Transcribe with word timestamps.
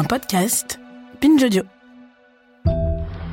Un 0.00 0.04
podcast 0.04 0.80
Binge 1.20 1.44
Audio. 1.44 1.62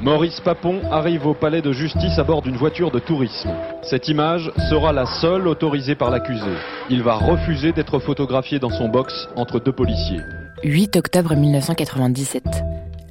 Maurice 0.02 0.42
Papon 0.42 0.82
arrive 0.92 1.26
au 1.26 1.34
palais 1.34 1.62
de 1.62 1.72
justice 1.72 2.20
à 2.20 2.26
bord 2.26 2.42
d'une 2.42 2.58
voiture 2.58 2.92
de 2.92 3.00
tourisme. 3.00 3.52
Cette 3.84 4.10
image 4.10 4.52
sera 4.70 4.92
la 4.92 5.06
seule 5.22 5.48
autorisée 5.48 5.96
par 5.96 6.12
l'accusé. 6.12 6.52
Il 6.90 7.04
va 7.04 7.14
refuser 7.14 7.72
d'être 7.72 8.00
photographié 8.00 8.60
dans 8.60 8.70
son 8.70 8.90
box 8.90 9.30
entre 9.38 9.62
deux 9.62 9.72
policiers. 9.72 10.20
8 10.66 10.98
octobre 10.98 11.38
1997. 11.38 12.44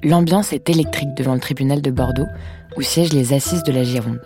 L'ambiance 0.04 0.52
est 0.52 0.68
électrique 0.68 1.14
devant 1.16 1.32
le 1.32 1.40
tribunal 1.40 1.80
de 1.80 1.90
Bordeaux, 1.90 2.28
où 2.76 2.82
siègent 2.82 3.14
les 3.14 3.32
assises 3.32 3.62
de 3.62 3.72
la 3.72 3.84
Gironde. 3.84 4.20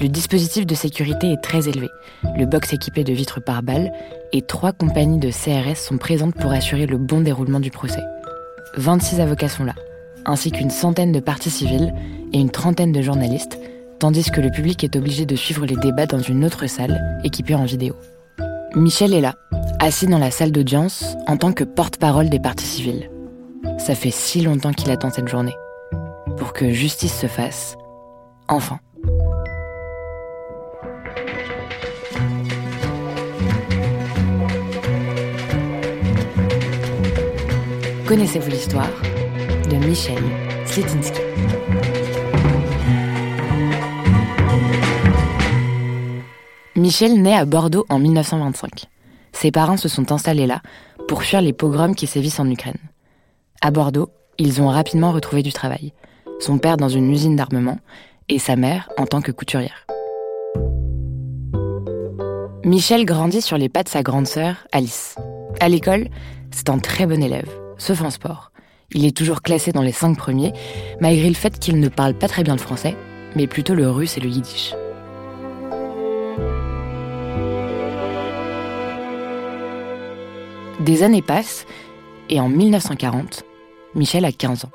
Le 0.00 0.08
dispositif 0.08 0.66
de 0.66 0.74
sécurité 0.74 1.30
est 1.30 1.42
très 1.42 1.68
élevé. 1.68 1.90
Le 2.36 2.44
box 2.44 2.72
équipé 2.72 3.04
de 3.04 3.12
vitres 3.12 3.40
par 3.40 3.62
balles 3.62 3.92
et 4.32 4.42
trois 4.42 4.72
compagnies 4.72 5.20
de 5.20 5.30
CRS 5.30 5.76
sont 5.76 5.98
présentes 5.98 6.34
pour 6.34 6.50
assurer 6.50 6.86
le 6.86 6.98
bon 6.98 7.20
déroulement 7.20 7.60
du 7.60 7.70
procès. 7.70 8.02
26 8.76 9.20
avocats 9.20 9.48
sont 9.48 9.64
là, 9.64 9.74
ainsi 10.24 10.50
qu'une 10.50 10.70
centaine 10.70 11.12
de 11.12 11.20
parties 11.20 11.50
civiles 11.50 11.94
et 12.32 12.38
une 12.38 12.50
trentaine 12.50 12.92
de 12.92 13.02
journalistes, 13.02 13.58
tandis 13.98 14.30
que 14.30 14.40
le 14.40 14.50
public 14.50 14.84
est 14.84 14.96
obligé 14.96 15.26
de 15.26 15.36
suivre 15.36 15.66
les 15.66 15.76
débats 15.76 16.06
dans 16.06 16.20
une 16.20 16.44
autre 16.44 16.66
salle 16.66 17.20
équipée 17.24 17.54
en 17.54 17.64
vidéo. 17.64 17.94
Michel 18.74 19.14
est 19.14 19.20
là, 19.20 19.34
assis 19.80 20.06
dans 20.06 20.18
la 20.18 20.30
salle 20.30 20.52
d'audience 20.52 21.16
en 21.26 21.36
tant 21.36 21.52
que 21.52 21.64
porte-parole 21.64 22.28
des 22.28 22.38
parties 22.38 22.66
civiles. 22.66 23.10
Ça 23.78 23.94
fait 23.94 24.10
si 24.10 24.42
longtemps 24.42 24.72
qu'il 24.72 24.90
attend 24.90 25.10
cette 25.10 25.28
journée. 25.28 25.54
Pour 26.36 26.52
que 26.52 26.70
justice 26.70 27.18
se 27.18 27.26
fasse, 27.26 27.76
enfin. 28.48 28.78
Connaissez-vous 38.08 38.48
l'histoire 38.48 38.88
de 39.68 39.76
Michel 39.86 40.22
Sletinsky 40.64 41.20
Michel 46.74 47.20
naît 47.20 47.36
à 47.36 47.44
Bordeaux 47.44 47.84
en 47.90 47.98
1925. 47.98 48.86
Ses 49.32 49.50
parents 49.50 49.76
se 49.76 49.90
sont 49.90 50.10
installés 50.10 50.46
là 50.46 50.62
pour 51.06 51.22
fuir 51.22 51.42
les 51.42 51.52
pogroms 51.52 51.94
qui 51.94 52.06
sévissent 52.06 52.40
en 52.40 52.50
Ukraine. 52.50 52.78
À 53.60 53.70
Bordeaux, 53.70 54.08
ils 54.38 54.62
ont 54.62 54.68
rapidement 54.68 55.12
retrouvé 55.12 55.42
du 55.42 55.52
travail. 55.52 55.92
Son 56.40 56.56
père 56.56 56.78
dans 56.78 56.88
une 56.88 57.12
usine 57.12 57.36
d'armement 57.36 57.78
et 58.30 58.38
sa 58.38 58.56
mère 58.56 58.88
en 58.96 59.04
tant 59.04 59.20
que 59.20 59.32
couturière. 59.32 59.86
Michel 62.64 63.04
grandit 63.04 63.42
sur 63.42 63.58
les 63.58 63.68
pas 63.68 63.82
de 63.82 63.90
sa 63.90 64.02
grande 64.02 64.26
sœur, 64.26 64.66
Alice. 64.72 65.14
À 65.60 65.68
l'école, 65.68 66.08
c'est 66.50 66.70
un 66.70 66.78
très 66.78 67.04
bon 67.04 67.22
élève, 67.22 67.50
sauf 67.78 68.02
en 68.02 68.10
sport. 68.10 68.52
Il 68.92 69.04
est 69.04 69.16
toujours 69.16 69.42
classé 69.42 69.72
dans 69.72 69.82
les 69.82 69.92
cinq 69.92 70.16
premiers, 70.16 70.52
malgré 71.00 71.28
le 71.28 71.34
fait 71.34 71.58
qu'il 71.58 71.78
ne 71.80 71.88
parle 71.88 72.14
pas 72.14 72.28
très 72.28 72.42
bien 72.42 72.54
le 72.54 72.60
français, 72.60 72.96
mais 73.36 73.46
plutôt 73.46 73.74
le 73.74 73.90
russe 73.90 74.16
et 74.16 74.20
le 74.20 74.28
yiddish. 74.28 74.74
Des 80.80 81.02
années 81.02 81.22
passent, 81.22 81.66
et 82.30 82.40
en 82.40 82.48
1940, 82.48 83.44
Michel 83.94 84.24
a 84.24 84.32
15 84.32 84.64
ans. 84.64 84.70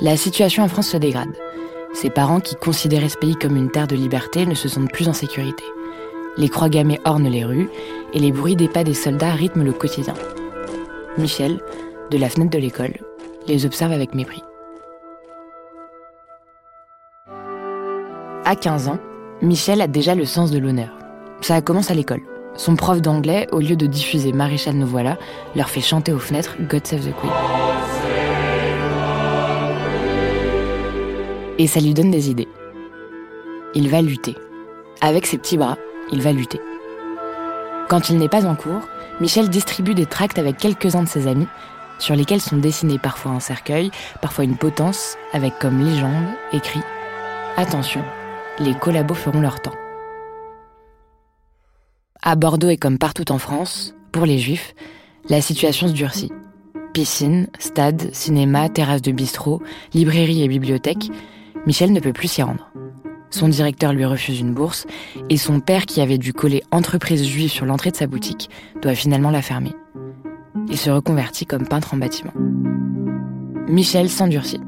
La 0.00 0.16
situation 0.16 0.62
en 0.62 0.68
France 0.68 0.88
se 0.88 0.96
dégrade. 0.96 1.34
Ses 1.92 2.10
parents, 2.10 2.40
qui 2.40 2.54
considéraient 2.54 3.08
ce 3.08 3.18
pays 3.18 3.34
comme 3.34 3.56
une 3.56 3.70
terre 3.70 3.86
de 3.86 3.96
liberté, 3.96 4.46
ne 4.46 4.54
se 4.54 4.68
sentent 4.68 4.92
plus 4.92 5.08
en 5.08 5.12
sécurité. 5.12 5.64
Les 6.36 6.48
croix 6.48 6.68
gammées 6.68 7.00
ornent 7.04 7.28
les 7.28 7.44
rues 7.44 7.68
et 8.14 8.20
les 8.20 8.32
bruits 8.32 8.56
des 8.56 8.68
pas 8.68 8.84
des 8.84 8.94
soldats 8.94 9.32
rythment 9.32 9.64
le 9.64 9.72
quotidien. 9.72 10.14
Michel, 11.18 11.60
de 12.10 12.18
la 12.18 12.28
fenêtre 12.28 12.50
de 12.50 12.58
l'école, 12.58 12.94
les 13.46 13.66
observe 13.66 13.92
avec 13.92 14.14
mépris. 14.14 14.42
À 18.44 18.56
15 18.56 18.88
ans, 18.88 18.98
Michel 19.42 19.80
a 19.80 19.86
déjà 19.86 20.14
le 20.14 20.24
sens 20.24 20.50
de 20.50 20.58
l'honneur. 20.58 20.90
Ça 21.42 21.60
commence 21.60 21.90
à 21.90 21.94
l'école. 21.94 22.22
Son 22.54 22.76
prof 22.76 23.00
d'anglais, 23.00 23.46
au 23.52 23.60
lieu 23.60 23.76
de 23.76 23.86
diffuser 23.86 24.32
Maréchal 24.32 24.74
nous 24.74 24.86
voilà, 24.86 25.18
leur 25.54 25.68
fait 25.68 25.80
chanter 25.80 26.12
aux 26.12 26.18
fenêtres 26.18 26.56
God 26.68 26.86
Save 26.86 27.00
the 27.00 27.14
Queen. 27.20 27.32
Et 31.58 31.66
ça 31.66 31.80
lui 31.80 31.94
donne 31.94 32.10
des 32.10 32.30
idées. 32.30 32.48
Il 33.74 33.88
va 33.88 34.00
lutter. 34.00 34.34
Avec 35.00 35.26
ses 35.26 35.38
petits 35.38 35.58
bras, 35.58 35.76
il 36.10 36.22
va 36.22 36.32
lutter. 36.32 36.60
Quand 37.88 38.10
il 38.10 38.16
n'est 38.16 38.28
pas 38.28 38.46
en 38.46 38.54
cours, 38.54 38.88
Michel 39.20 39.48
distribue 39.48 39.94
des 39.94 40.06
tracts 40.06 40.38
avec 40.38 40.56
quelques-uns 40.56 41.02
de 41.02 41.08
ses 41.08 41.26
amis, 41.26 41.48
sur 41.98 42.14
lesquels 42.14 42.40
sont 42.40 42.56
dessinés 42.56 42.98
parfois 42.98 43.32
un 43.32 43.40
cercueil, 43.40 43.90
parfois 44.20 44.44
une 44.44 44.56
potence, 44.56 45.16
avec 45.32 45.58
comme 45.58 45.84
légende 45.84 46.26
écrit 46.52 46.82
Attention, 47.56 48.04
les 48.58 48.74
collabos 48.74 49.14
feront 49.14 49.40
leur 49.40 49.60
temps. 49.60 49.74
À 52.22 52.34
Bordeaux 52.36 52.68
et 52.68 52.76
comme 52.76 52.98
partout 52.98 53.30
en 53.32 53.38
France, 53.38 53.94
pour 54.12 54.26
les 54.26 54.38
juifs, 54.38 54.74
la 55.28 55.40
situation 55.40 55.88
se 55.88 55.92
durcit. 55.92 56.32
Piscine, 56.92 57.48
stade, 57.58 58.12
cinéma, 58.12 58.68
terrasse 58.68 59.02
de 59.02 59.12
bistrot, 59.12 59.62
librairie 59.94 60.42
et 60.42 60.48
bibliothèque, 60.48 61.10
Michel 61.66 61.92
ne 61.92 62.00
peut 62.00 62.12
plus 62.12 62.28
s'y 62.28 62.42
rendre. 62.42 62.70
Son 63.30 63.48
directeur 63.48 63.92
lui 63.92 64.04
refuse 64.04 64.40
une 64.40 64.54
bourse 64.54 64.86
et 65.28 65.36
son 65.36 65.60
père, 65.60 65.86
qui 65.86 66.00
avait 66.00 66.18
dû 66.18 66.32
coller 66.32 66.62
entreprise 66.70 67.26
juive 67.26 67.50
sur 67.50 67.66
l'entrée 67.66 67.90
de 67.90 67.96
sa 67.96 68.06
boutique, 68.06 68.48
doit 68.80 68.94
finalement 68.94 69.30
la 69.30 69.42
fermer. 69.42 69.72
Il 70.68 70.76
se 70.76 70.90
reconvertit 70.90 71.46
comme 71.46 71.66
peintre 71.66 71.94
en 71.94 71.98
bâtiment. 71.98 72.32
Michel 73.68 74.08
s'endurcit. 74.08 74.60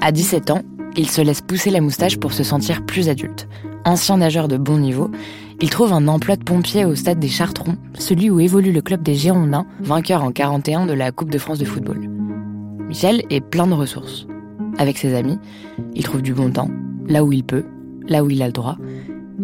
À 0.00 0.12
17 0.12 0.50
ans, 0.50 0.62
il 0.96 1.08
se 1.08 1.22
laisse 1.22 1.40
pousser 1.40 1.70
la 1.70 1.80
moustache 1.80 2.18
pour 2.18 2.32
se 2.32 2.44
sentir 2.44 2.84
plus 2.84 3.08
adulte. 3.08 3.48
Ancien 3.84 4.18
nageur 4.18 4.46
de 4.46 4.56
bon 4.56 4.78
niveau, 4.78 5.10
il 5.60 5.70
trouve 5.70 5.92
un 5.92 6.06
emploi 6.06 6.36
de 6.36 6.44
pompier 6.44 6.84
au 6.84 6.94
stade 6.94 7.18
des 7.18 7.28
Chartrons, 7.28 7.76
celui 7.94 8.30
où 8.30 8.40
évolue 8.40 8.72
le 8.72 8.82
club 8.82 9.02
des 9.02 9.14
Girondins, 9.14 9.66
vainqueur 9.80 10.22
en 10.22 10.32
41 10.32 10.86
de 10.86 10.92
la 10.92 11.12
Coupe 11.12 11.30
de 11.30 11.38
France 11.38 11.58
de 11.58 11.64
football. 11.64 12.08
Michel 12.88 13.22
est 13.30 13.40
plein 13.40 13.66
de 13.66 13.72
ressources. 13.72 14.26
Avec 14.78 14.98
ses 14.98 15.14
amis, 15.14 15.38
il 15.94 16.04
trouve 16.04 16.22
du 16.22 16.34
bon 16.34 16.50
temps, 16.50 16.70
là 17.08 17.24
où 17.24 17.32
il 17.32 17.44
peut, 17.44 17.64
là 18.06 18.22
où 18.22 18.30
il 18.30 18.42
a 18.42 18.46
le 18.46 18.52
droit, 18.52 18.76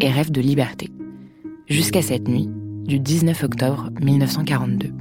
et 0.00 0.10
rêve 0.10 0.30
de 0.30 0.40
liberté. 0.40 0.90
Jusqu'à 1.68 2.02
cette 2.02 2.28
nuit, 2.28 2.48
du 2.84 2.98
19 2.98 3.44
octobre 3.44 3.90
1942. 4.00 4.92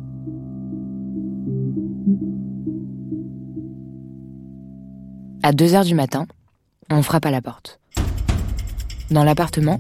À 5.44 5.52
2 5.54 5.76
heures 5.76 5.86
du 5.86 5.94
matin, 5.94 6.28
on 6.90 7.02
frappe 7.04 7.26
à 7.26 7.32
la 7.32 7.42
porte. 7.42 7.80
Dans 9.12 9.24
l'appartement, 9.24 9.80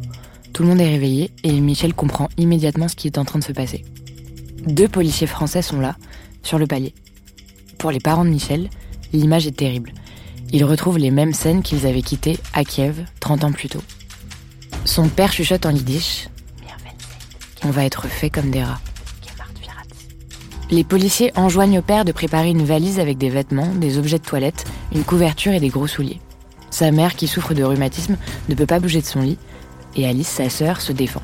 tout 0.53 0.63
le 0.63 0.69
monde 0.69 0.79
est 0.79 0.89
réveillé 0.89 1.31
et 1.43 1.59
Michel 1.59 1.93
comprend 1.93 2.29
immédiatement 2.37 2.87
ce 2.87 2.95
qui 2.95 3.07
est 3.07 3.17
en 3.17 3.25
train 3.25 3.39
de 3.39 3.43
se 3.43 3.51
passer. 3.51 3.83
Deux 4.65 4.87
policiers 4.87 5.27
français 5.27 5.61
sont 5.61 5.79
là, 5.79 5.95
sur 6.43 6.59
le 6.59 6.67
palier. 6.67 6.93
Pour 7.79 7.91
les 7.91 7.99
parents 7.99 8.23
de 8.23 8.29
Michel, 8.29 8.69
l'image 9.13 9.47
est 9.47 9.57
terrible. 9.57 9.93
Ils 10.53 10.63
retrouvent 10.63 10.99
les 10.99 11.11
mêmes 11.11 11.33
scènes 11.33 11.63
qu'ils 11.63 11.85
avaient 11.85 12.01
quittées 12.01 12.39
à 12.53 12.63
Kiev 12.63 13.03
30 13.19 13.43
ans 13.43 13.51
plus 13.51 13.69
tôt. 13.69 13.83
Son 14.85 15.09
père 15.09 15.33
chuchote 15.33 15.65
en 15.65 15.71
yiddish 15.71 16.29
On 17.63 17.71
va 17.71 17.83
être 17.83 18.07
fait 18.07 18.29
comme 18.29 18.51
des 18.51 18.63
rats. 18.63 18.79
Les 20.69 20.83
policiers 20.83 21.31
enjoignent 21.37 21.79
au 21.79 21.81
père 21.81 22.03
de 22.03 22.11
préparer 22.11 22.49
une 22.49 22.65
valise 22.65 22.99
avec 22.99 23.17
des 23.17 23.29
vêtements, 23.29 23.73
des 23.75 23.97
objets 23.97 24.19
de 24.19 24.25
toilette, 24.25 24.65
une 24.93 25.05
couverture 25.05 25.53
et 25.53 25.61
des 25.61 25.69
gros 25.69 25.87
souliers. 25.87 26.19
Sa 26.71 26.91
mère, 26.91 27.15
qui 27.15 27.27
souffre 27.27 27.53
de 27.53 27.63
rhumatisme, 27.63 28.17
ne 28.49 28.55
peut 28.55 28.65
pas 28.65 28.81
bouger 28.81 28.99
de 28.99 29.05
son 29.05 29.21
lit, 29.21 29.37
et 29.95 30.05
Alice, 30.05 30.27
sa 30.27 30.49
sœur, 30.49 30.81
se 30.81 30.91
défend. 30.91 31.21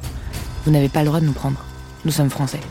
Vous 0.66 0.72
n'avez 0.72 0.88
pas 0.88 1.02
le 1.02 1.08
droit 1.08 1.20
de 1.20 1.26
nous 1.26 1.34
prendre. 1.34 1.60
Nous 2.06 2.12
sommes 2.12 2.30
français. 2.30 2.62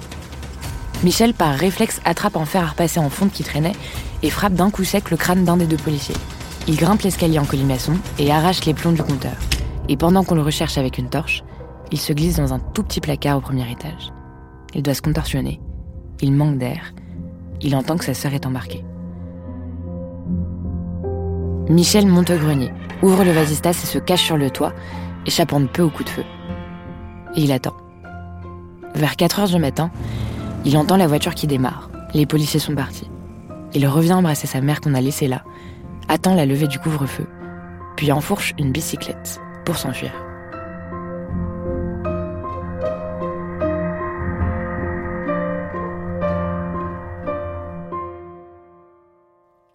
Michel, 1.04 1.34
par 1.34 1.54
réflexe, 1.54 2.00
attrape 2.06 2.36
un 2.38 2.46
fer 2.46 2.62
à 2.62 2.68
repasser 2.68 3.00
en 3.00 3.10
fonte 3.10 3.32
qui 3.32 3.44
traînait 3.44 3.76
et 4.22 4.30
frappe 4.30 4.54
d'un 4.54 4.70
coup 4.70 4.84
sec 4.84 5.10
le 5.10 5.18
crâne 5.18 5.44
d'un 5.44 5.58
des 5.58 5.66
deux 5.66 5.76
policiers. 5.76 6.16
Il 6.68 6.76
grimpe 6.76 7.02
l'escalier 7.02 7.38
en 7.38 7.44
colimaçon 7.44 7.94
et 8.18 8.32
arrache 8.32 8.64
les 8.64 8.72
plombs 8.72 8.92
du 8.92 9.02
compteur. 9.02 9.36
Et 9.90 9.98
pendant 9.98 10.24
qu'on 10.24 10.36
le 10.36 10.42
recherche 10.42 10.78
avec 10.78 10.96
une 10.96 11.10
torche, 11.10 11.42
Il 11.92 12.00
se 12.00 12.14
glisse 12.14 12.36
dans 12.36 12.54
un 12.54 12.58
tout 12.58 12.82
petit 12.82 13.00
placard 13.00 13.36
au 13.36 13.42
premier 13.42 13.70
étage. 13.70 14.12
Il 14.74 14.82
doit 14.82 14.94
se 14.94 15.02
contorsionner. 15.02 15.60
Il 16.22 16.32
manque 16.32 16.56
d'air. 16.56 16.94
Il 17.60 17.74
entend 17.74 17.96
que 17.96 18.04
sa 18.04 18.14
sœur 18.14 18.32
est 18.32 18.46
embarquée. 18.46 18.84
Michel 21.68 22.06
monte 22.06 22.30
au 22.30 22.36
grenier, 22.36 22.72
ouvre 23.02 23.24
le 23.24 23.32
vasistas 23.32 23.70
et 23.70 23.86
se 23.86 23.98
cache 23.98 24.22
sur 24.22 24.36
le 24.36 24.50
toit, 24.50 24.72
échappant 25.26 25.58
de 25.58 25.66
peu 25.66 25.82
au 25.82 25.90
coup 25.90 26.04
de 26.04 26.08
feu. 26.08 26.24
Et 27.34 27.42
il 27.42 27.52
attend. 27.52 27.74
Vers 28.94 29.16
4 29.16 29.40
heures 29.40 29.48
du 29.48 29.58
matin, 29.58 29.90
il 30.64 30.76
entend 30.76 30.96
la 30.96 31.08
voiture 31.08 31.34
qui 31.34 31.48
démarre. 31.48 31.90
Les 32.14 32.26
policiers 32.26 32.60
sont 32.60 32.74
partis. 32.74 33.10
Il 33.74 33.86
revient 33.88 34.12
embrasser 34.12 34.46
sa 34.46 34.60
mère 34.60 34.80
qu'on 34.80 34.94
a 34.94 35.00
laissée 35.00 35.28
là, 35.28 35.42
attend 36.08 36.34
la 36.34 36.46
levée 36.46 36.68
du 36.68 36.78
couvre-feu, 36.78 37.26
puis 37.96 38.12
enfourche 38.12 38.54
une 38.58 38.70
bicyclette 38.70 39.40
pour 39.64 39.76
s'enfuir. 39.76 40.12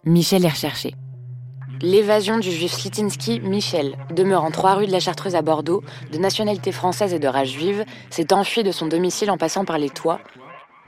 Michel 0.08 0.46
est 0.46 0.48
recherché. 0.48 0.94
L'évasion 1.82 2.38
du 2.38 2.50
juif 2.50 2.72
Slitinsky 2.72 3.40
Michel, 3.40 3.94
demeurant 4.10 4.50
trois 4.50 4.74
rues 4.74 4.86
de 4.86 4.92
la 4.92 5.00
Chartreuse 5.00 5.34
à 5.34 5.42
Bordeaux, 5.42 5.84
de 6.10 6.16
nationalité 6.16 6.72
française 6.72 7.12
et 7.12 7.18
de 7.18 7.28
race 7.28 7.50
juive, 7.50 7.84
s'est 8.08 8.32
enfui 8.32 8.64
de 8.64 8.72
son 8.72 8.86
domicile 8.86 9.30
en 9.30 9.36
passant 9.36 9.66
par 9.66 9.76
les 9.76 9.90
toits, 9.90 10.20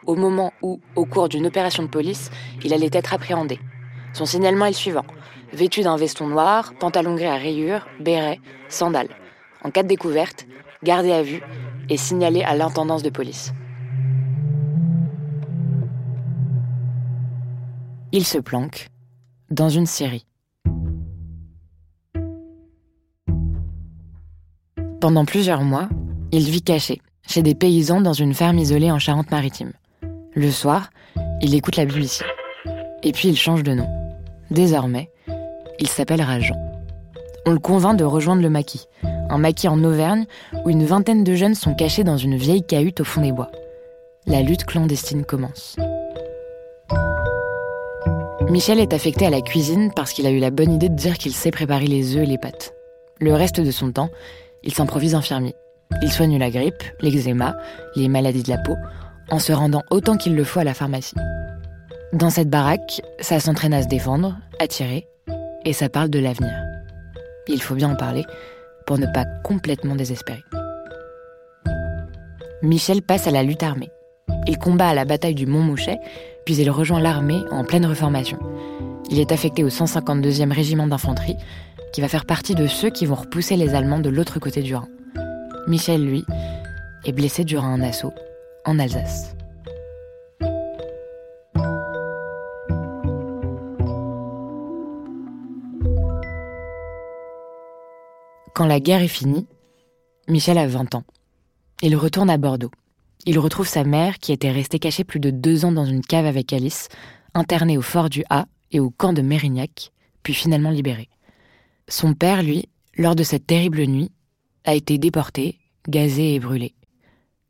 au 0.06 0.14
moment 0.14 0.54
où, 0.62 0.80
au 0.96 1.04
cours 1.04 1.28
d'une 1.28 1.46
opération 1.46 1.82
de 1.82 1.88
police, 1.88 2.30
il 2.64 2.72
allait 2.72 2.88
être 2.92 3.12
appréhendé. 3.12 3.60
Son 4.14 4.24
signalement 4.24 4.64
est 4.64 4.70
le 4.70 4.74
suivant. 4.74 5.04
Vêtu 5.52 5.82
d'un 5.82 5.98
veston 5.98 6.26
noir, 6.26 6.72
pantalon 6.80 7.14
gris 7.14 7.26
à 7.26 7.36
rayures, 7.36 7.86
béret, 8.00 8.40
sandales. 8.70 9.10
En 9.62 9.70
cas 9.70 9.82
de 9.82 9.88
découverte, 9.88 10.46
gardé 10.82 11.12
à 11.12 11.22
vue 11.22 11.42
et 11.90 11.98
signalé 11.98 12.42
à 12.42 12.54
l'intendance 12.54 13.02
de 13.02 13.10
police. 13.10 13.52
Il 18.12 18.24
se 18.24 18.38
planque 18.38 18.88
dans 19.50 19.68
une 19.68 19.86
série. 19.86 20.26
Pendant 25.00 25.24
plusieurs 25.24 25.62
mois, 25.62 25.88
il 26.30 26.44
vit 26.44 26.62
caché, 26.62 27.00
chez 27.26 27.42
des 27.42 27.54
paysans 27.54 28.00
dans 28.00 28.12
une 28.12 28.34
ferme 28.34 28.58
isolée 28.58 28.90
en 28.90 28.98
Charente-Maritime. 28.98 29.72
Le 30.34 30.50
soir, 30.50 30.90
il 31.40 31.54
écoute 31.54 31.76
la 31.76 31.86
BBC. 31.86 32.24
Et 33.02 33.12
puis 33.12 33.28
il 33.28 33.36
change 33.36 33.62
de 33.62 33.72
nom. 33.72 33.88
Désormais, 34.50 35.10
il 35.78 35.88
s'appelle 35.88 36.22
Rajan. 36.22 36.56
On 37.46 37.52
le 37.52 37.58
convainc 37.58 37.96
de 37.96 38.04
rejoindre 38.04 38.42
le 38.42 38.50
maquis, 38.50 38.86
un 39.02 39.38
maquis 39.38 39.68
en 39.68 39.82
Auvergne 39.82 40.26
où 40.64 40.70
une 40.70 40.84
vingtaine 40.84 41.24
de 41.24 41.34
jeunes 41.34 41.54
sont 41.54 41.74
cachés 41.74 42.04
dans 42.04 42.18
une 42.18 42.36
vieille 42.36 42.66
cahute 42.66 43.00
au 43.00 43.04
fond 43.04 43.22
des 43.22 43.32
bois. 43.32 43.50
La 44.26 44.42
lutte 44.42 44.66
clandestine 44.66 45.24
commence. 45.24 45.76
Michel 48.50 48.80
est 48.80 48.92
affecté 48.92 49.26
à 49.26 49.30
la 49.30 49.42
cuisine 49.42 49.92
parce 49.94 50.12
qu'il 50.12 50.26
a 50.26 50.30
eu 50.30 50.40
la 50.40 50.50
bonne 50.50 50.72
idée 50.72 50.88
de 50.88 50.96
dire 50.96 51.18
qu'il 51.18 51.32
sait 51.32 51.52
préparer 51.52 51.86
les 51.86 52.16
œufs 52.16 52.24
et 52.24 52.26
les 52.26 52.36
pâtes. 52.36 52.74
Le 53.20 53.32
reste 53.32 53.60
de 53.60 53.70
son 53.70 53.92
temps, 53.92 54.10
il 54.64 54.74
s'improvise 54.74 55.14
infirmier. 55.14 55.54
Il 56.02 56.10
soigne 56.10 56.36
la 56.36 56.50
grippe, 56.50 56.82
l'eczéma, 57.00 57.56
les 57.94 58.08
maladies 58.08 58.42
de 58.42 58.50
la 58.50 58.58
peau, 58.58 58.74
en 59.30 59.38
se 59.38 59.52
rendant 59.52 59.84
autant 59.90 60.16
qu'il 60.16 60.34
le 60.34 60.42
faut 60.42 60.58
à 60.58 60.64
la 60.64 60.74
pharmacie. 60.74 61.14
Dans 62.12 62.30
cette 62.30 62.50
baraque, 62.50 63.00
ça 63.20 63.38
s'entraîne 63.38 63.72
à 63.72 63.82
se 63.82 63.88
défendre, 63.88 64.36
à 64.58 64.66
tirer, 64.66 65.06
et 65.64 65.72
ça 65.72 65.88
parle 65.88 66.10
de 66.10 66.18
l'avenir. 66.18 66.52
Il 67.46 67.62
faut 67.62 67.76
bien 67.76 67.90
en 67.90 67.96
parler 67.96 68.24
pour 68.84 68.98
ne 68.98 69.06
pas 69.06 69.26
complètement 69.44 69.94
désespérer. 69.94 70.42
Michel 72.62 73.00
passe 73.00 73.28
à 73.28 73.30
la 73.30 73.44
lutte 73.44 73.62
armée. 73.62 73.90
Il 74.50 74.58
combat 74.58 74.88
à 74.88 74.94
la 74.94 75.04
bataille 75.04 75.36
du 75.36 75.46
Mont-Mouchet, 75.46 76.00
puis 76.44 76.56
il 76.56 76.68
rejoint 76.72 76.98
l'armée 76.98 77.40
en 77.52 77.64
pleine 77.64 77.86
reformation. 77.86 78.36
Il 79.08 79.20
est 79.20 79.30
affecté 79.30 79.62
au 79.62 79.68
152e 79.68 80.52
régiment 80.52 80.88
d'infanterie, 80.88 81.36
qui 81.92 82.00
va 82.00 82.08
faire 82.08 82.24
partie 82.24 82.56
de 82.56 82.66
ceux 82.66 82.90
qui 82.90 83.06
vont 83.06 83.14
repousser 83.14 83.54
les 83.54 83.76
Allemands 83.76 84.00
de 84.00 84.08
l'autre 84.08 84.40
côté 84.40 84.60
du 84.62 84.74
Rhin. 84.74 84.88
Michel, 85.68 86.04
lui, 86.04 86.24
est 87.04 87.12
blessé 87.12 87.44
durant 87.44 87.68
un 87.68 87.80
assaut 87.80 88.12
en 88.64 88.80
Alsace. 88.80 89.36
Quand 98.52 98.66
la 98.66 98.80
guerre 98.80 99.02
est 99.02 99.06
finie, 99.06 99.46
Michel 100.26 100.58
a 100.58 100.66
20 100.66 100.96
ans. 100.96 101.04
Il 101.82 101.94
retourne 101.94 102.30
à 102.30 102.36
Bordeaux. 102.36 102.72
Il 103.26 103.38
retrouve 103.38 103.68
sa 103.68 103.84
mère 103.84 104.18
qui 104.18 104.32
était 104.32 104.50
restée 104.50 104.78
cachée 104.78 105.04
plus 105.04 105.20
de 105.20 105.30
deux 105.30 105.64
ans 105.64 105.72
dans 105.72 105.84
une 105.84 106.00
cave 106.00 106.24
avec 106.24 106.52
Alice, 106.52 106.88
internée 107.34 107.76
au 107.76 107.82
fort 107.82 108.08
du 108.08 108.24
A 108.30 108.46
et 108.72 108.80
au 108.80 108.90
camp 108.90 109.12
de 109.12 109.22
Mérignac, 109.22 109.92
puis 110.22 110.32
finalement 110.32 110.70
libérée. 110.70 111.10
Son 111.88 112.14
père, 112.14 112.42
lui, 112.42 112.68
lors 112.96 113.14
de 113.14 113.22
cette 113.22 113.46
terrible 113.46 113.84
nuit, 113.84 114.10
a 114.64 114.74
été 114.74 114.96
déporté, 114.96 115.58
gazé 115.88 116.34
et 116.34 116.40
brûlé. 116.40 116.74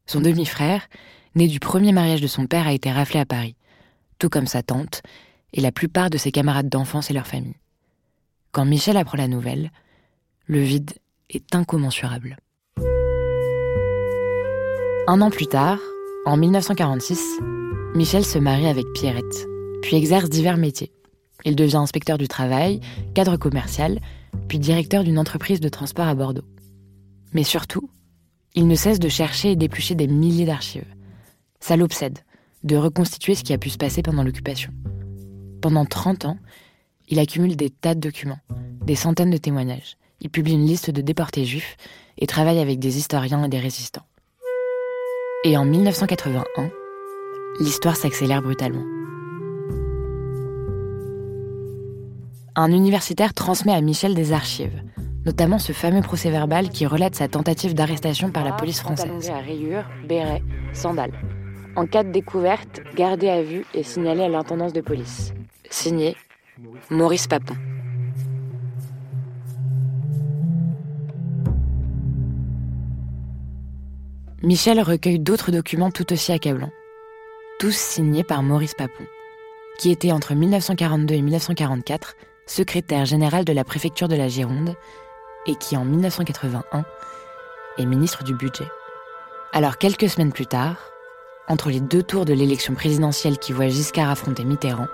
Son 0.06 0.20
demi-frère, 0.20 0.88
né 1.36 1.46
du 1.46 1.60
premier 1.60 1.92
mariage 1.92 2.20
de 2.20 2.26
son 2.26 2.46
père, 2.46 2.66
a 2.66 2.72
été 2.72 2.90
raflé 2.90 3.20
à 3.20 3.26
Paris, 3.26 3.54
tout 4.18 4.28
comme 4.28 4.46
sa 4.46 4.62
tante 4.62 5.02
et 5.52 5.60
la 5.60 5.72
plupart 5.72 6.10
de 6.10 6.18
ses 6.18 6.32
camarades 6.32 6.68
d'enfance 6.68 7.10
et 7.10 7.14
leur 7.14 7.26
famille. 7.26 7.56
Quand 8.50 8.64
Michel 8.64 8.96
apprend 8.96 9.18
la 9.18 9.28
nouvelle, 9.28 9.70
le 10.46 10.60
vide 10.60 10.92
est 11.28 11.54
incommensurable. 11.54 12.38
Un 15.12 15.22
an 15.22 15.30
plus 15.30 15.48
tard, 15.48 15.80
en 16.24 16.36
1946, 16.36 17.40
Michel 17.96 18.24
se 18.24 18.38
marie 18.38 18.68
avec 18.68 18.86
Pierrette, 18.94 19.48
puis 19.82 19.96
exerce 19.96 20.30
divers 20.30 20.56
métiers. 20.56 20.92
Il 21.44 21.56
devient 21.56 21.78
inspecteur 21.78 22.16
du 22.16 22.28
travail, 22.28 22.78
cadre 23.12 23.36
commercial 23.36 23.98
puis 24.46 24.60
directeur 24.60 25.02
d'une 25.02 25.18
entreprise 25.18 25.58
de 25.58 25.68
transport 25.68 26.06
à 26.06 26.14
Bordeaux. 26.14 26.44
Mais 27.32 27.42
surtout, 27.42 27.90
il 28.54 28.68
ne 28.68 28.76
cesse 28.76 29.00
de 29.00 29.08
chercher 29.08 29.50
et 29.50 29.56
d'éplucher 29.56 29.96
des 29.96 30.06
milliers 30.06 30.46
d'archives. 30.46 30.94
Ça 31.58 31.76
l'obsède, 31.76 32.20
de 32.62 32.76
reconstituer 32.76 33.34
ce 33.34 33.42
qui 33.42 33.52
a 33.52 33.58
pu 33.58 33.70
se 33.70 33.78
passer 33.78 34.02
pendant 34.02 34.22
l'occupation. 34.22 34.72
Pendant 35.60 35.86
30 35.86 36.26
ans, 36.26 36.38
il 37.08 37.18
accumule 37.18 37.56
des 37.56 37.70
tas 37.70 37.96
de 37.96 38.00
documents, 38.00 38.38
des 38.86 38.94
centaines 38.94 39.32
de 39.32 39.38
témoignages. 39.38 39.96
Il 40.20 40.30
publie 40.30 40.52
une 40.52 40.68
liste 40.68 40.92
de 40.92 41.02
déportés 41.02 41.46
juifs 41.46 41.76
et 42.16 42.28
travaille 42.28 42.60
avec 42.60 42.78
des 42.78 42.96
historiens 42.96 43.42
et 43.42 43.48
des 43.48 43.58
résistants. 43.58 44.06
Et 45.42 45.56
en 45.56 45.64
1981, 45.64 46.70
l'histoire 47.60 47.96
s'accélère 47.96 48.42
brutalement. 48.42 48.84
un 52.56 52.72
universitaire 52.72 53.32
transmet 53.32 53.72
à 53.72 53.80
Michel 53.80 54.14
des 54.14 54.32
archives, 54.32 54.82
notamment 55.24 55.58
ce 55.58 55.72
fameux 55.72 56.02
procès-verbal 56.02 56.68
qui 56.68 56.86
relate 56.86 57.14
sa 57.14 57.28
tentative 57.28 57.74
d'arrestation 57.74 58.30
par 58.30 58.44
la 58.44 58.52
police 58.52 58.80
française. 58.80 59.30
à 59.30 59.38
rayures, 59.38 59.84
béret, 60.06 60.42
sandales. 60.72 61.12
En 61.76 61.86
cas 61.86 62.02
de 62.02 62.10
découverte, 62.10 62.82
gardé 62.94 63.28
à 63.28 63.42
vue 63.42 63.64
et 63.72 63.82
signalé 63.82 64.22
à 64.24 64.28
l'intendance 64.28 64.72
de 64.72 64.80
police. 64.80 65.32
Signé 65.70 66.16
Maurice 66.90 67.28
Papon. 67.28 67.54
Michel 74.42 74.80
recueille 74.80 75.18
d'autres 75.18 75.50
documents 75.50 75.90
tout 75.90 76.14
aussi 76.14 76.32
accablants, 76.32 76.72
tous 77.58 77.76
signés 77.76 78.24
par 78.24 78.42
Maurice 78.42 78.72
Papon, 78.72 79.04
qui 79.78 79.90
était 79.90 80.12
entre 80.12 80.34
1942 80.34 81.14
et 81.14 81.20
1944 81.20 82.16
secrétaire 82.46 83.04
général 83.04 83.44
de 83.44 83.52
la 83.52 83.64
préfecture 83.64 84.08
de 84.08 84.16
la 84.16 84.28
Gironde, 84.28 84.76
et 85.46 85.56
qui 85.56 85.76
en 85.76 85.84
1981 85.84 86.84
est 87.76 87.84
ministre 87.84 88.24
du 88.24 88.34
Budget. 88.34 88.64
Alors 89.52 89.76
quelques 89.76 90.08
semaines 90.08 90.32
plus 90.32 90.46
tard, 90.46 90.90
entre 91.46 91.68
les 91.68 91.80
deux 91.80 92.02
tours 92.02 92.24
de 92.24 92.32
l'élection 92.32 92.74
présidentielle 92.74 93.38
qui 93.38 93.52
voit 93.52 93.68
Giscard 93.68 94.08
affronter 94.08 94.44
Mitterrand, 94.44 94.88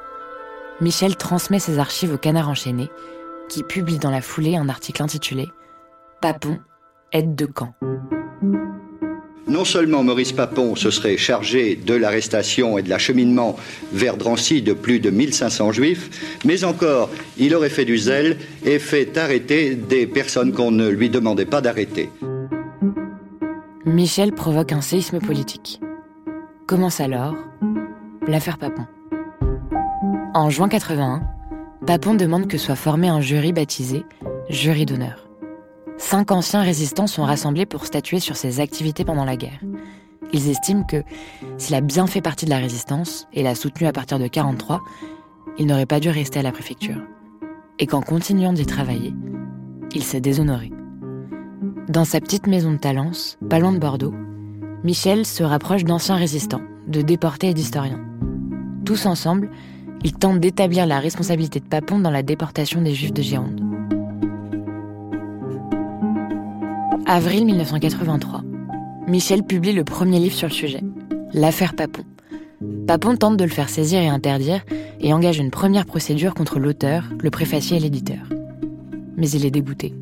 Michel 0.80 1.16
transmet 1.16 1.60
ses 1.60 1.78
archives 1.78 2.12
au 2.12 2.18
Canard 2.18 2.48
enchaîné, 2.48 2.90
qui 3.48 3.62
publie 3.62 4.00
dans 4.00 4.10
la 4.10 4.22
foulée 4.22 4.56
un 4.56 4.68
article 4.68 5.04
intitulé 5.04 5.46
Papon, 6.20 6.58
aide 7.12 7.36
de 7.36 7.46
camp 7.46 7.74
non 9.46 9.64
seulement 9.64 10.02
Maurice 10.02 10.32
Papon 10.32 10.74
se 10.74 10.90
serait 10.90 11.16
chargé 11.16 11.76
de 11.76 11.94
l'arrestation 11.94 12.78
et 12.78 12.82
de 12.82 12.88
l'acheminement 12.88 13.56
vers 13.92 14.16
Drancy 14.16 14.62
de 14.62 14.72
plus 14.72 15.00
de 15.00 15.10
1500 15.10 15.72
juifs, 15.72 16.38
mais 16.44 16.64
encore, 16.64 17.10
il 17.38 17.54
aurait 17.54 17.70
fait 17.70 17.84
du 17.84 17.98
zèle 17.98 18.38
et 18.64 18.78
fait 18.78 19.16
arrêter 19.16 19.74
des 19.74 20.06
personnes 20.06 20.52
qu'on 20.52 20.70
ne 20.70 20.88
lui 20.88 21.10
demandait 21.10 21.46
pas 21.46 21.60
d'arrêter. 21.60 22.10
Michel 23.84 24.32
provoque 24.32 24.72
un 24.72 24.80
séisme 24.80 25.20
politique. 25.20 25.80
Commence 26.66 27.00
alors 27.00 27.34
l'affaire 28.26 28.58
Papon. 28.58 28.86
En 30.34 30.50
juin 30.50 30.68
81, 30.68 31.22
Papon 31.86 32.14
demande 32.14 32.48
que 32.48 32.58
soit 32.58 32.74
formé 32.74 33.08
un 33.08 33.20
jury 33.20 33.52
baptisé 33.52 34.04
Jury 34.48 34.86
d'honneur. 34.86 35.25
Cinq 35.98 36.30
anciens 36.30 36.62
résistants 36.62 37.06
sont 37.06 37.24
rassemblés 37.24 37.66
pour 37.66 37.86
statuer 37.86 38.20
sur 38.20 38.36
ses 38.36 38.60
activités 38.60 39.04
pendant 39.04 39.24
la 39.24 39.36
guerre. 39.36 39.60
Ils 40.32 40.48
estiment 40.48 40.84
que 40.84 41.02
s'il 41.58 41.74
a 41.74 41.80
bien 41.80 42.06
fait 42.06 42.20
partie 42.20 42.44
de 42.44 42.50
la 42.50 42.58
résistance 42.58 43.28
et 43.32 43.42
l'a 43.42 43.54
soutenu 43.54 43.86
à 43.86 43.92
partir 43.92 44.18
de 44.18 44.26
43, 44.26 44.82
il 45.58 45.66
n'aurait 45.66 45.86
pas 45.86 46.00
dû 46.00 46.10
rester 46.10 46.40
à 46.40 46.42
la 46.42 46.52
préfecture. 46.52 47.00
Et 47.78 47.86
qu'en 47.86 48.00
continuant 48.00 48.52
d'y 48.52 48.66
travailler, 48.66 49.14
il 49.94 50.02
s'est 50.02 50.20
déshonoré. 50.20 50.72
Dans 51.88 52.04
sa 52.04 52.20
petite 52.20 52.46
maison 52.46 52.72
de 52.72 52.78
Talence, 52.78 53.38
pas 53.48 53.58
loin 53.58 53.72
de 53.72 53.78
Bordeaux, 53.78 54.14
Michel 54.82 55.24
se 55.24 55.42
rapproche 55.42 55.84
d'anciens 55.84 56.16
résistants, 56.16 56.62
de 56.86 57.00
déportés 57.00 57.48
et 57.50 57.54
d'historiens. 57.54 58.04
Tous 58.84 59.06
ensemble, 59.06 59.50
ils 60.04 60.12
tentent 60.12 60.40
d'établir 60.40 60.86
la 60.86 61.00
responsabilité 61.00 61.60
de 61.60 61.66
Papon 61.66 61.98
dans 61.98 62.10
la 62.10 62.22
déportation 62.22 62.82
des 62.82 62.94
Juifs 62.94 63.12
de 63.12 63.22
Gironde. 63.22 63.65
Avril 67.08 67.44
1983. 67.44 68.42
Michel 69.06 69.44
publie 69.44 69.72
le 69.72 69.84
premier 69.84 70.18
livre 70.18 70.34
sur 70.34 70.48
le 70.48 70.52
sujet, 70.52 70.80
L'affaire 71.32 71.76
Papon. 71.76 72.02
Papon 72.88 73.16
tente 73.16 73.36
de 73.36 73.44
le 73.44 73.50
faire 73.50 73.68
saisir 73.68 74.00
et 74.00 74.08
interdire 74.08 74.62
et 74.98 75.12
engage 75.12 75.38
une 75.38 75.52
première 75.52 75.86
procédure 75.86 76.34
contre 76.34 76.58
l'auteur, 76.58 77.04
le 77.20 77.30
préfacier 77.30 77.76
et 77.76 77.80
l'éditeur. 77.80 78.18
Mais 79.16 79.30
il 79.30 79.46
est 79.46 79.52
dégoûté. 79.52 79.94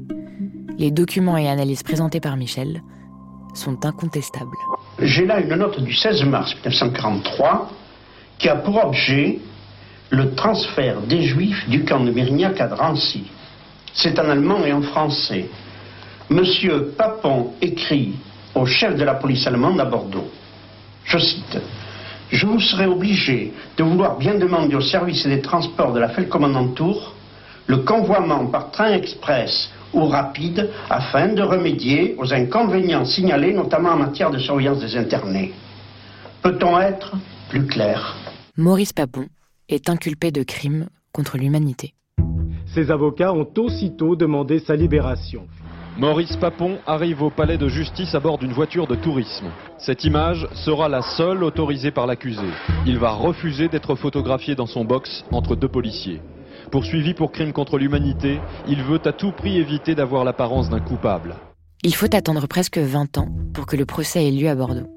Les 0.79 0.91
documents 0.91 1.37
et 1.37 1.47
analyses 1.47 1.83
présentés 1.83 2.21
par 2.21 2.39
Michel 2.39 2.81
sont 3.53 3.85
incontestables. 3.85 4.57
J'ai 4.99 5.27
là 5.27 5.41
une 5.41 5.57
note 5.57 5.83
du 5.83 5.93
16 5.93 6.25
mars 6.25 6.55
1943 6.65 7.71
qui 8.39 8.49
a 8.49 8.57
pour 8.57 8.83
objet 8.83 9.41
le 10.09 10.35
transfert 10.35 11.03
des 11.03 11.21
Juifs 11.25 11.69
du 11.69 11.85
camp 11.85 12.01
de 12.01 12.11
Mérignac 12.11 12.59
à 12.63 12.69
Drancy. 12.69 13.25
C'est 13.93 14.19
en 14.19 14.31
allemand 14.31 14.65
et 14.65 14.73
en 14.73 14.81
français. 14.81 15.51
Monsieur 16.31 16.95
Papon 16.97 17.53
écrit 17.61 18.15
au 18.55 18.65
chef 18.65 18.97
de 18.97 19.05
la 19.05 19.15
police 19.15 19.47
allemande 19.47 19.81
à 19.81 19.85
Bordeaux. 19.85 20.31
Je 21.05 21.19
cite 21.19 21.59
Je 22.31 22.47
vous 22.47 22.61
serai 22.61 22.87
obligé 22.87 23.53
de 23.77 23.85
vouloir 23.85 24.17
bien 24.17 24.35
demander 24.37 24.75
au 24.75 24.81
service 24.81 25.27
des 25.27 25.43
transports 25.43 25.93
de 25.93 26.01
la 26.01 26.09
Felkommandantur 26.09 27.15
le 27.67 27.79
convoiement 27.79 28.47
par 28.47 28.71
train 28.71 28.93
express 28.95 29.71
ou 29.93 30.07
rapide 30.07 30.71
afin 30.89 31.35
de 31.35 31.43
remédier 31.43 32.15
aux 32.19 32.33
inconvénients 32.33 33.05
signalés, 33.05 33.53
notamment 33.53 33.91
en 33.91 33.97
matière 33.99 34.31
de 34.31 34.39
surveillance 34.39 34.81
des 34.81 34.97
internés. 34.97 35.53
Peut-on 36.43 36.79
être 36.81 37.17
plus 37.51 37.67
clair? 37.67 38.17
Maurice 38.57 38.93
Papon 38.93 39.27
est 39.69 39.89
inculpé 39.89 40.31
de 40.31 40.43
crimes 40.43 40.89
contre 41.13 41.37
l'humanité. 41.37 41.95
Ses 42.75 42.91
avocats 42.91 43.33
ont 43.33 43.49
aussitôt 43.59 44.17
demandé 44.17 44.59
sa 44.59 44.75
libération. 44.75 45.47
Maurice 45.97 46.35
Papon 46.35 46.79
arrive 46.89 47.23
au 47.23 47.31
palais 47.31 47.57
de 47.57 47.69
justice 47.69 48.17
à 48.17 48.21
bord 48.21 48.39
d'une 48.39 48.53
voiture 48.53 48.89
de 48.89 48.97
tourisme. 48.97 49.47
Cette 49.79 50.03
image 50.03 50.49
sera 50.53 50.89
la 50.89 51.03
seule 51.03 51.45
autorisée 51.45 51.93
par 51.93 52.09
l'accusé. 52.09 52.49
Il 52.85 52.99
va 52.99 53.13
refuser 53.13 53.69
d'être 53.69 53.95
photographié 53.95 54.57
dans 54.57 54.67
son 54.67 54.85
box 54.85 55.25
entre 55.31 55.55
deux 55.55 55.69
policiers. 55.69 56.21
Poursuivi 56.73 57.15
pour 57.15 57.31
crime 57.31 57.53
contre 57.53 57.79
l'humanité, 57.79 58.41
il 58.67 58.83
veut 58.83 58.99
à 59.05 59.13
tout 59.13 59.31
prix 59.31 59.57
éviter 59.57 59.95
d'avoir 59.95 60.25
l'apparence 60.25 60.69
d'un 60.69 60.81
coupable. 60.81 61.37
Il 61.85 61.95
faut 61.95 62.13
attendre 62.13 62.49
presque 62.49 62.79
20 62.79 63.19
ans 63.19 63.29
pour 63.53 63.67
que 63.67 63.77
le 63.77 63.87
procès 63.87 64.27
ait 64.27 64.33
lieu 64.33 64.49
à 64.49 64.57
Bordeaux. 64.57 64.91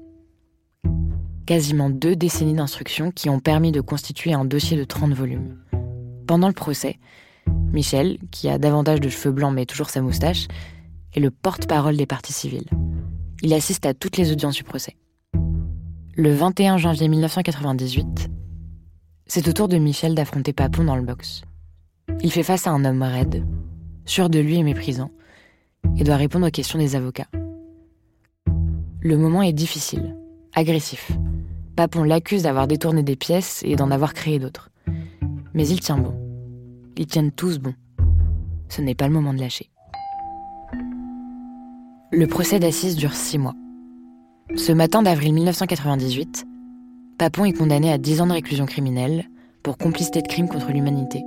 Quasiment 1.46 1.90
deux 1.90 2.16
décennies 2.16 2.54
d'instruction 2.54 3.12
qui 3.12 3.30
ont 3.30 3.38
permis 3.38 3.70
de 3.70 3.80
constituer 3.80 4.32
un 4.32 4.44
dossier 4.44 4.76
de 4.76 4.84
30 4.84 5.12
volumes. 5.12 5.58
Pendant 6.26 6.48
le 6.48 6.54
procès, 6.54 6.98
Michel, 7.72 8.18
qui 8.32 8.48
a 8.48 8.58
davantage 8.58 9.00
de 9.00 9.08
cheveux 9.08 9.32
blancs 9.32 9.54
mais 9.54 9.64
toujours 9.64 9.90
sa 9.90 10.00
moustache, 10.00 10.48
est 11.14 11.20
le 11.20 11.30
porte-parole 11.30 11.96
des 11.96 12.06
parties 12.06 12.32
civiles. 12.32 12.68
Il 13.42 13.54
assiste 13.54 13.86
à 13.86 13.94
toutes 13.94 14.16
les 14.16 14.32
audiences 14.32 14.56
du 14.56 14.64
procès. 14.64 14.96
Le 16.16 16.32
21 16.32 16.78
janvier 16.78 17.08
1998, 17.08 18.28
c'est 19.26 19.46
au 19.46 19.52
tour 19.52 19.68
de 19.68 19.78
Michel 19.78 20.14
d'affronter 20.14 20.52
Papon 20.52 20.84
dans 20.84 20.96
le 20.96 21.02
box. 21.02 21.42
Il 22.22 22.32
fait 22.32 22.42
face 22.42 22.66
à 22.66 22.70
un 22.70 22.84
homme 22.84 23.02
raide, 23.02 23.46
sûr 24.04 24.28
de 24.28 24.40
lui 24.40 24.56
et 24.56 24.62
méprisant, 24.62 25.10
et 25.96 26.04
doit 26.04 26.16
répondre 26.16 26.48
aux 26.48 26.50
questions 26.50 26.78
des 26.78 26.96
avocats. 26.96 27.28
Le 29.00 29.16
moment 29.16 29.42
est 29.42 29.52
difficile, 29.52 30.16
agressif. 30.54 31.12
Papon 31.76 32.02
l'accuse 32.02 32.42
d'avoir 32.42 32.66
détourné 32.66 33.04
des 33.04 33.14
pièces 33.14 33.62
et 33.64 33.76
d'en 33.76 33.92
avoir 33.92 34.14
créé 34.14 34.40
d'autres. 34.40 34.70
Mais 35.54 35.68
il 35.68 35.78
tient 35.78 35.98
bon. 35.98 36.14
Ils 36.96 37.06
tiennent 37.06 37.30
tous 37.30 37.58
bon. 37.58 37.74
Ce 38.68 38.82
n'est 38.82 38.96
pas 38.96 39.06
le 39.06 39.14
moment 39.14 39.32
de 39.32 39.38
lâcher. 39.38 39.70
Le 42.10 42.26
procès 42.26 42.58
d'assises 42.58 42.96
dure 42.96 43.12
six 43.12 43.36
mois. 43.36 43.54
Ce 44.56 44.72
matin 44.72 45.02
d'avril 45.02 45.34
1998, 45.34 46.46
Papon 47.18 47.44
est 47.44 47.52
condamné 47.52 47.92
à 47.92 47.98
10 47.98 48.22
ans 48.22 48.26
de 48.26 48.32
réclusion 48.32 48.64
criminelle 48.64 49.26
pour 49.62 49.76
complicité 49.76 50.22
de 50.22 50.28
crimes 50.28 50.48
contre 50.48 50.72
l'humanité. 50.72 51.22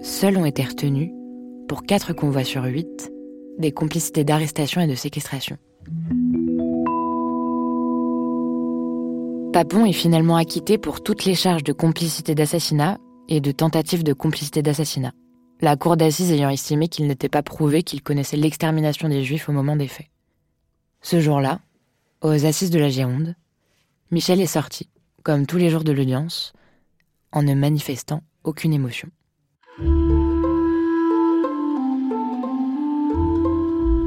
Seuls 0.00 0.38
ont 0.38 0.46
été 0.46 0.62
retenus, 0.62 1.10
pour 1.68 1.82
4 1.82 2.14
convois 2.14 2.44
sur 2.44 2.64
8, 2.64 3.12
des 3.58 3.72
complicités 3.72 4.24
d'arrestation 4.24 4.80
et 4.80 4.86
de 4.86 4.94
séquestration. 4.94 5.58
Papon 9.52 9.84
est 9.84 9.92
finalement 9.92 10.36
acquitté 10.36 10.78
pour 10.78 11.02
toutes 11.02 11.26
les 11.26 11.34
charges 11.34 11.62
de 11.62 11.74
complicité 11.74 12.34
d'assassinat 12.34 12.96
et 13.28 13.40
de 13.40 13.52
tentative 13.52 14.02
de 14.02 14.14
complicité 14.14 14.62
d'assassinat 14.62 15.12
la 15.60 15.76
cour 15.76 15.96
d'assises 15.96 16.32
ayant 16.32 16.50
estimé 16.50 16.88
qu'il 16.88 17.06
n'était 17.06 17.28
pas 17.28 17.42
prouvé 17.42 17.82
qu'il 17.82 18.02
connaissait 18.02 18.36
l'extermination 18.36 19.08
des 19.08 19.24
Juifs 19.24 19.48
au 19.48 19.52
moment 19.52 19.76
des 19.76 19.88
faits. 19.88 20.08
Ce 21.00 21.20
jour-là, 21.20 21.60
aux 22.22 22.46
assises 22.46 22.70
de 22.70 22.78
la 22.78 22.88
Gironde, 22.88 23.34
Michel 24.10 24.40
est 24.40 24.46
sorti, 24.46 24.88
comme 25.22 25.46
tous 25.46 25.56
les 25.56 25.70
jours 25.70 25.84
de 25.84 25.92
l'audience, 25.92 26.52
en 27.32 27.42
ne 27.42 27.54
manifestant 27.54 28.22
aucune 28.44 28.72
émotion. 28.72 29.08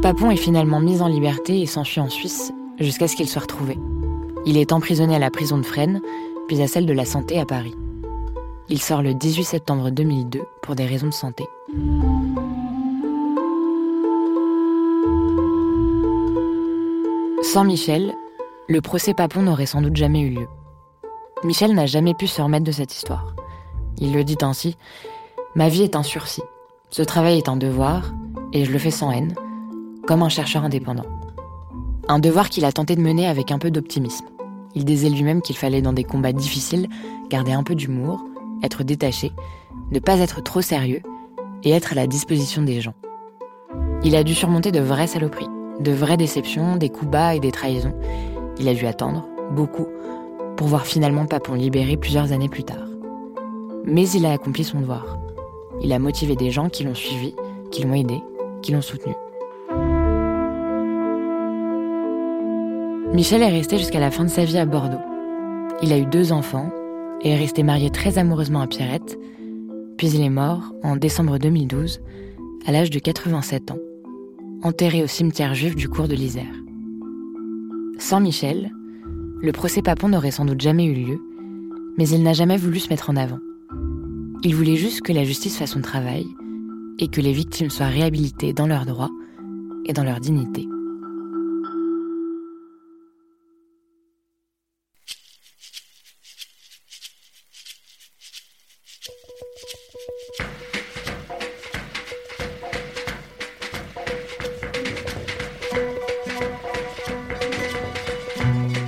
Papon 0.02 0.32
est 0.32 0.38
finalement 0.38 0.80
mis 0.80 1.02
en 1.02 1.08
liberté 1.08 1.60
et 1.62 1.66
s'enfuit 1.66 2.00
en 2.00 2.10
Suisse 2.10 2.52
jusqu'à 2.80 3.08
ce 3.08 3.16
qu'il 3.16 3.28
soit 3.28 3.42
retrouvé. 3.42 3.78
Il 4.46 4.58
est 4.58 4.72
emprisonné 4.72 5.16
à 5.16 5.20
la 5.20 5.32
prison 5.32 5.58
de 5.58 5.66
Fresnes, 5.66 6.02
puis 6.48 6.62
à 6.62 6.68
celle 6.68 6.86
de 6.86 6.94
la 6.94 7.06
Santé 7.06 7.40
à 7.40 7.46
Paris. 7.46 7.76
Il 8.70 8.82
sort 8.82 9.02
le 9.02 9.14
18 9.14 9.46
septembre 9.46 9.92
2002 9.92 10.42
pour 10.62 10.76
des 10.76 10.86
raisons 10.86 11.08
de 11.08 11.14
santé. 11.14 11.46
Sans 17.44 17.64
Michel, 17.64 18.14
le 18.68 18.82
procès 18.82 19.14
Papon 19.14 19.44
n'aurait 19.44 19.66
sans 19.66 19.82
doute 19.82 19.96
jamais 19.96 20.20
eu 20.20 20.32
lieu. 20.32 20.48
Michel 21.46 21.74
n'a 21.76 21.86
jamais 21.86 22.14
pu 22.14 22.28
se 22.28 22.42
remettre 22.42 22.66
de 22.66 22.74
cette 22.74 22.94
histoire. 22.94 23.36
Il 24.00 24.14
le 24.14 24.26
dit 24.26 24.38
ainsi 24.42 24.76
Ma 25.56 25.70
vie 25.70 25.84
est 25.84 25.96
un 25.96 26.04
sursis. 26.04 26.44
Ce 26.90 27.02
travail 27.02 27.38
est 27.38 27.48
un 27.48 27.56
devoir, 27.56 28.12
et 28.52 28.66
je 28.66 28.72
le 28.74 28.80
fais 28.80 28.92
sans 28.92 29.12
haine, 29.12 29.34
comme 30.06 30.24
un 30.24 30.30
chercheur 30.30 30.66
indépendant. 30.66 31.06
Un 32.10 32.20
devoir 32.20 32.50
qu'il 32.50 32.66
a 32.66 32.74
tenté 32.74 32.98
de 32.98 33.02
mener 33.02 33.28
avec 33.28 33.50
un 33.52 33.60
peu 33.60 33.72
d'optimisme. 33.72 34.26
Il 34.76 34.84
disait 34.84 35.10
lui-même 35.10 35.42
qu'il 35.42 35.58
fallait, 35.58 35.82
dans 35.82 35.94
des 35.94 36.04
combats 36.04 36.34
difficiles, 36.34 36.90
garder 37.30 37.54
un 37.54 37.64
peu 37.64 37.76
d'humour, 37.76 38.22
être 38.64 38.84
détaché, 38.84 39.32
ne 39.92 40.00
pas 40.00 40.20
être 40.20 40.42
trop 40.42 40.62
sérieux 40.62 41.02
et 41.64 41.72
être 41.72 41.94
à 41.94 41.96
la 41.96 42.08
disposition 42.08 42.62
des 42.62 42.82
gens. 42.82 42.94
Il 44.04 44.16
a 44.16 44.24
dû 44.24 44.34
surmonter 44.34 44.72
de 44.72 44.80
vraies 44.80 45.08
saloperies, 45.08 45.50
de 45.80 45.92
vraies 45.92 46.18
déceptions, 46.18 46.76
des 46.76 46.90
coups 46.90 47.12
bas 47.12 47.36
et 47.36 47.40
des 47.40 47.52
trahisons. 47.52 47.94
Il 48.60 48.68
a 48.68 48.74
dû 48.74 48.86
attendre, 48.86 49.28
beaucoup, 49.52 49.88
pour 50.56 50.68
voir 50.68 50.86
finalement 50.86 51.26
Papon 51.26 51.54
libéré 51.54 51.98
plusieurs 51.98 52.32
années 52.32 52.50
plus 52.50 52.64
tard. 52.64 52.88
Mais 53.86 54.10
il 54.10 54.26
a 54.26 54.32
accompli 54.32 54.64
son 54.64 54.80
devoir. 54.80 55.18
Il 55.82 55.94
a 55.94 56.00
motivé 56.00 56.36
des 56.36 56.52
gens 56.52 56.70
qui 56.70 56.84
l'ont 56.84 56.96
suivi, 56.96 57.36
qui 57.72 57.84
l'ont 57.84 57.94
aidé, 57.94 58.22
qui 58.62 58.72
l'ont 58.72 58.82
soutenu. 58.82 59.14
Michel 63.14 63.42
est 63.42 63.50
resté 63.50 63.78
jusqu'à 63.78 64.00
la 64.00 64.12
fin 64.12 64.26
de 64.26 64.30
sa 64.30 64.44
vie 64.44 64.58
à 64.58 64.66
Bordeaux. 64.66 64.98
Il 65.82 65.94
a 65.94 65.98
eu 65.98 66.06
deux 66.06 66.32
enfants 66.32 66.70
et 67.22 67.30
est 67.30 67.38
resté 67.38 67.64
marié 67.64 67.90
très 67.90 68.18
amoureusement 68.18 68.62
à 68.62 68.68
Pierrette, 68.68 69.18
puis 69.98 70.10
il 70.10 70.22
est 70.22 70.30
mort 70.30 70.74
en 70.84 70.96
décembre 70.96 71.38
2012, 71.38 72.02
à 72.66 72.72
l'âge 72.72 72.90
de 72.90 73.00
87 73.00 73.72
ans, 73.72 73.80
enterré 74.64 75.04
au 75.04 75.08
cimetière 75.08 75.56
juif 75.56 75.76
du 75.76 75.90
cours 75.90 76.08
de 76.08 76.16
l'Isère. 76.16 76.46
Sans 77.98 78.20
Michel, 78.20 78.72
le 79.42 79.52
procès 79.52 79.82
Papon 79.82 80.10
n'aurait 80.10 80.32
sans 80.32 80.46
doute 80.46 80.62
jamais 80.62 80.86
eu 80.86 80.94
lieu, 80.94 81.20
mais 81.98 82.08
il 82.10 82.24
n'a 82.24 82.34
jamais 82.34 82.58
voulu 82.58 82.80
se 82.80 82.90
mettre 82.90 83.10
en 83.10 83.16
avant. 83.16 83.40
Il 84.44 84.56
voulait 84.56 84.76
juste 84.76 85.02
que 85.02 85.14
la 85.14 85.24
justice 85.24 85.58
fasse 85.58 85.72
son 85.72 85.82
travail 85.82 86.26
et 87.00 87.08
que 87.08 87.22
les 87.22 87.34
victimes 87.34 87.70
soient 87.70 87.88
réhabilitées 87.88 88.54
dans 88.54 88.68
leurs 88.68 88.86
droits 88.86 89.12
et 89.86 89.94
dans 89.94 90.04
leur 90.04 90.20
dignité. 90.20 90.68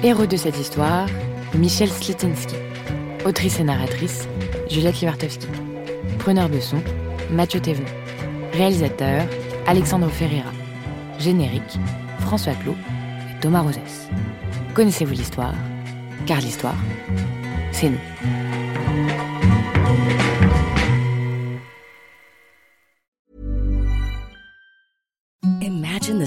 Héros 0.09 0.25
de 0.25 0.37
cette 0.37 0.59
histoire, 0.59 1.05
Michel 1.53 1.87
Slitinsky. 1.87 2.55
Autrice 3.25 3.59
et 3.59 3.63
narratrice, 3.63 4.27
Juliette 4.67 4.99
Livartowski. 5.01 5.45
Preneur 6.17 6.49
de 6.49 6.59
son, 6.59 6.81
Mathieu 7.29 7.59
Thévenon. 7.59 7.85
Réalisateur, 8.53 9.21
Alexandre 9.67 10.09
Ferreira. 10.09 10.49
Générique, 11.19 11.77
François 12.21 12.55
Clot 12.55 12.73
et 12.73 13.39
Thomas 13.39 13.61
Rosès. 13.61 14.09
Connaissez-vous 14.73 15.13
l'histoire? 15.13 15.53
Car 16.25 16.39
l'histoire, 16.39 16.77
c'est 17.71 17.91
nous. 17.91 18.48